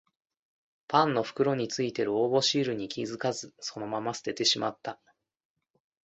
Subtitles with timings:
[0.87, 4.99] パンの袋についてる応募シールに気づかずそのまま捨ててしまった